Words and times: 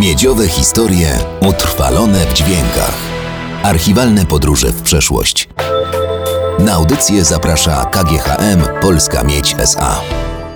Miedziowe 0.00 0.48
historie 0.48 1.18
utrwalone 1.48 2.26
w 2.26 2.32
dźwiękach. 2.32 2.94
Archiwalne 3.62 4.26
podróże 4.26 4.72
w 4.72 4.82
przeszłość. 4.82 5.48
Na 6.58 6.72
audycję 6.72 7.24
zaprasza 7.24 7.84
KGHM 7.84 8.80
Polska 8.80 9.24
Miedź 9.24 9.54
SA. 9.58 10.00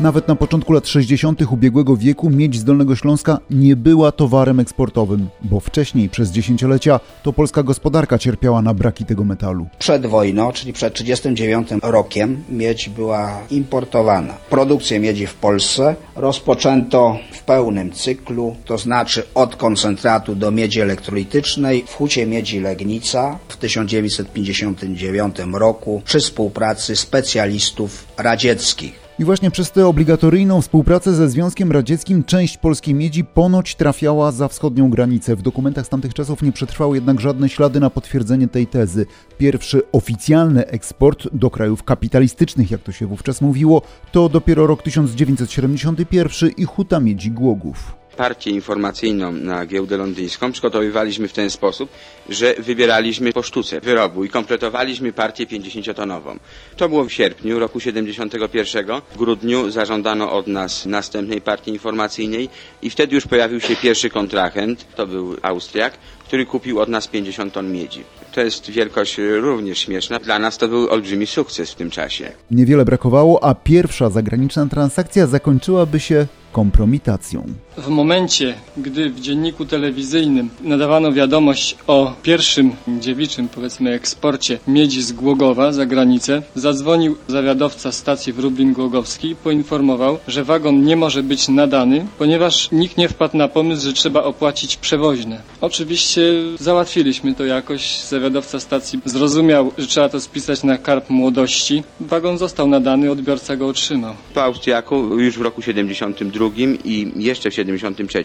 Nawet 0.00 0.28
na 0.28 0.36
początku 0.36 0.72
lat 0.72 0.88
60. 0.88 1.42
ubiegłego 1.52 1.96
wieku 1.96 2.30
miedź 2.30 2.56
z 2.56 2.64
Dolnego 2.64 2.96
Śląska 2.96 3.38
nie 3.50 3.76
była 3.76 4.12
towarem 4.12 4.60
eksportowym, 4.60 5.28
bo 5.42 5.60
wcześniej 5.60 6.08
przez 6.08 6.30
dziesięciolecia 6.30 7.00
to 7.22 7.32
polska 7.32 7.62
gospodarka 7.62 8.18
cierpiała 8.18 8.62
na 8.62 8.74
braki 8.74 9.04
tego 9.04 9.24
metalu. 9.24 9.66
Przed 9.78 10.06
wojną, 10.06 10.52
czyli 10.52 10.72
przed 10.72 10.94
1939 10.94 11.82
rokiem, 11.92 12.44
miedź 12.48 12.88
była 12.88 13.38
importowana. 13.50 14.34
Produkcję 14.50 15.00
miedzi 15.00 15.26
w 15.26 15.34
Polsce 15.34 15.94
rozpoczęto 16.16 17.18
w 17.32 17.42
pełnym 17.42 17.92
cyklu, 17.92 18.56
to 18.64 18.78
znaczy 18.78 19.22
od 19.34 19.56
koncentratu 19.56 20.34
do 20.34 20.50
miedzi 20.50 20.80
elektrolitycznej 20.80 21.84
w 21.86 21.94
hucie 21.94 22.26
miedzi 22.26 22.60
Legnica 22.60 23.38
w 23.48 23.56
1959 23.56 25.36
roku 25.52 26.02
przy 26.04 26.20
współpracy 26.20 26.96
specjalistów 26.96 28.06
radzieckich. 28.16 29.05
I 29.18 29.24
właśnie 29.24 29.50
przez 29.50 29.72
tę 29.72 29.86
obligatoryjną 29.86 30.62
współpracę 30.62 31.14
ze 31.14 31.28
Związkiem 31.28 31.72
Radzieckim 31.72 32.24
część 32.24 32.56
polskiej 32.56 32.94
miedzi 32.94 33.24
ponoć 33.24 33.74
trafiała 33.74 34.32
za 34.32 34.48
wschodnią 34.48 34.90
granicę. 34.90 35.36
W 35.36 35.42
dokumentach 35.42 35.86
z 35.86 35.88
tamtych 35.88 36.14
czasów 36.14 36.42
nie 36.42 36.52
przetrwały 36.52 36.96
jednak 36.96 37.20
żadne 37.20 37.48
ślady 37.48 37.80
na 37.80 37.90
potwierdzenie 37.90 38.48
tej 38.48 38.66
tezy. 38.66 39.06
Pierwszy 39.38 39.82
oficjalny 39.92 40.66
eksport 40.66 41.28
do 41.32 41.50
krajów 41.50 41.82
kapitalistycznych, 41.82 42.70
jak 42.70 42.82
to 42.82 42.92
się 42.92 43.06
wówczas 43.06 43.40
mówiło, 43.40 43.82
to 44.12 44.28
dopiero 44.28 44.66
rok 44.66 44.82
1971 44.82 46.50
i 46.56 46.64
huta 46.64 47.00
miedzi 47.00 47.30
Głogów 47.30 48.05
partię 48.16 48.50
informacyjną 48.50 49.32
na 49.32 49.66
giełdę 49.66 49.96
londyńską 49.96 50.52
przygotowywaliśmy 50.52 51.28
w 51.28 51.32
ten 51.32 51.50
sposób, 51.50 51.90
że 52.28 52.54
wybieraliśmy 52.58 53.32
po 53.32 53.42
sztuce 53.42 53.80
wyrobu 53.80 54.24
i 54.24 54.28
kompletowaliśmy 54.28 55.12
partię 55.12 55.46
50-tonową. 55.46 56.38
To 56.76 56.88
było 56.88 57.04
w 57.04 57.12
sierpniu 57.12 57.58
roku 57.58 57.80
71. 57.80 58.86
W 59.14 59.16
grudniu 59.18 59.70
zażądano 59.70 60.32
od 60.32 60.46
nas 60.46 60.86
następnej 60.86 61.40
partii 61.40 61.70
informacyjnej 61.70 62.48
i 62.82 62.90
wtedy 62.90 63.14
już 63.14 63.26
pojawił 63.26 63.60
się 63.60 63.76
pierwszy 63.76 64.10
kontrahent, 64.10 64.86
to 64.96 65.06
był 65.06 65.36
Austriak, 65.42 65.92
który 66.24 66.46
kupił 66.46 66.80
od 66.80 66.88
nas 66.88 67.08
50 67.08 67.52
ton 67.52 67.72
miedzi. 67.72 68.04
To 68.32 68.40
jest 68.40 68.70
wielkość 68.70 69.16
również 69.40 69.78
śmieszna. 69.78 70.18
Dla 70.18 70.38
nas 70.38 70.58
to 70.58 70.68
był 70.68 70.90
olbrzymi 70.90 71.26
sukces 71.26 71.70
w 71.72 71.74
tym 71.74 71.90
czasie. 71.90 72.32
Niewiele 72.50 72.84
brakowało, 72.84 73.44
a 73.44 73.54
pierwsza 73.54 74.10
zagraniczna 74.10 74.66
transakcja 74.66 75.26
zakończyłaby 75.26 76.00
się 76.00 76.26
kompromitacją. 76.56 77.44
W 77.76 77.88
momencie, 77.88 78.54
gdy 78.76 79.10
w 79.10 79.20
dzienniku 79.20 79.66
telewizyjnym 79.66 80.50
nadawano 80.60 81.12
wiadomość 81.12 81.76
o 81.86 82.12
pierwszym 82.22 82.72
dziewiczym, 83.00 83.48
powiedzmy, 83.48 83.90
eksporcie 83.90 84.58
miedzi 84.66 85.02
z 85.02 85.12
Głogowa 85.12 85.72
za 85.72 85.86
granicę, 85.86 86.42
zadzwonił 86.54 87.16
zawiadowca 87.28 87.92
stacji 87.92 88.32
w 88.32 88.38
Rublin 88.38 88.72
Głogowski 88.72 89.30
i 89.30 89.36
poinformował, 89.36 90.18
że 90.28 90.44
wagon 90.44 90.84
nie 90.84 90.96
może 90.96 91.22
być 91.22 91.48
nadany, 91.48 92.06
ponieważ 92.18 92.68
nikt 92.72 92.96
nie 92.96 93.08
wpadł 93.08 93.36
na 93.36 93.48
pomysł, 93.48 93.82
że 93.82 93.92
trzeba 93.92 94.22
opłacić 94.22 94.76
przewoźne. 94.76 95.40
Oczywiście 95.60 96.22
załatwiliśmy 96.58 97.34
to 97.34 97.44
jakoś. 97.44 98.00
Zawiadowca 98.00 98.60
stacji 98.60 99.00
zrozumiał, 99.04 99.72
że 99.78 99.86
trzeba 99.86 100.08
to 100.08 100.20
spisać 100.20 100.62
na 100.62 100.78
karp 100.78 101.10
młodości. 101.10 101.82
Wagon 102.00 102.38
został 102.38 102.68
nadany, 102.68 103.10
odbiorca 103.10 103.56
go 103.56 103.68
otrzymał. 103.68 104.14
Po 104.34 104.42
Austriaku 104.42 105.18
już 105.18 105.38
w 105.38 105.40
roku 105.40 105.62
72 105.62 106.45
i 106.84 107.12
jeszcze 107.16 107.50
w 107.50 107.54
73 107.54 108.24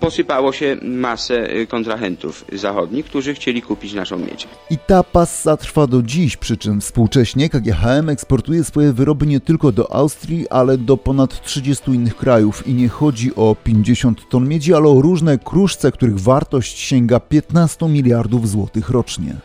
posypało 0.00 0.52
się 0.52 0.76
masę 0.82 1.54
y, 1.56 1.66
kontrahentów 1.66 2.44
zachodnich, 2.52 3.06
którzy 3.06 3.34
chcieli 3.34 3.62
kupić 3.62 3.92
naszą 3.92 4.18
miedź. 4.18 4.48
I 4.70 4.78
ta 4.78 5.02
passa 5.02 5.56
trwa 5.56 5.86
do 5.86 6.02
dziś, 6.02 6.36
przy 6.36 6.56
czym 6.56 6.80
współcześnie 6.80 7.48
KGHM 7.48 8.08
eksportuje 8.08 8.64
swoje 8.64 8.92
wyroby 8.92 9.26
nie 9.26 9.40
tylko 9.40 9.72
do 9.72 9.92
Austrii, 9.92 10.48
ale 10.48 10.78
do 10.78 10.96
ponad 10.96 11.42
30 11.42 11.90
innych 11.90 12.16
krajów 12.16 12.66
i 12.66 12.74
nie 12.74 12.88
chodzi 12.88 13.34
o 13.34 13.56
50 13.64 14.28
ton 14.28 14.48
miedzi, 14.48 14.74
ale 14.74 14.88
o 14.88 15.02
różne 15.02 15.38
kruszce, 15.38 15.92
których 15.92 16.20
wartość 16.20 16.78
sięga 16.78 17.20
15 17.20 17.88
miliardów 17.88 18.48
złotych 18.48 18.90
rocznie. 18.90 19.36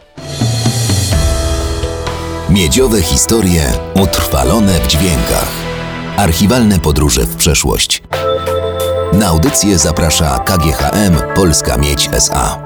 Miedziowe 2.49 3.01
historie 3.01 3.63
utrwalone 4.03 4.79
w 4.79 4.87
dźwiękach. 4.87 5.51
Archiwalne 6.17 6.79
podróże 6.79 7.25
w 7.25 7.35
przeszłość. 7.35 8.01
Na 9.19 9.27
audycję 9.27 9.77
zaprasza 9.77 10.39
KGHM 10.39 11.35
Polska 11.35 11.77
Miedź 11.77 12.09
SA. 12.13 12.64